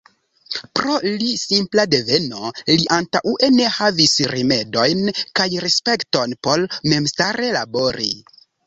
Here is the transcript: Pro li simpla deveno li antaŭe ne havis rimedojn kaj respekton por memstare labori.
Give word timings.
Pro 0.77 0.93
li 1.23 1.27
simpla 1.41 1.85
deveno 1.91 2.49
li 2.71 2.89
antaŭe 2.99 3.51
ne 3.59 3.69
havis 3.77 4.17
rimedojn 4.35 5.15
kaj 5.21 5.49
respekton 5.69 6.39
por 6.49 6.69
memstare 6.95 7.57
labori. 7.63 8.15